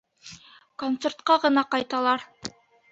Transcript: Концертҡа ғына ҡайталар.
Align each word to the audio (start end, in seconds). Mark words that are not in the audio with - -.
Концертҡа 0.83 1.39
ғына 1.47 1.67
ҡайталар. 1.77 2.29